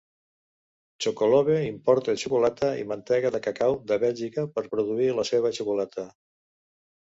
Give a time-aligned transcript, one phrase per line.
[1.05, 6.11] Chocolove importa xocolata i mantega de cacau de Bèlgica per produir la seva xocolata.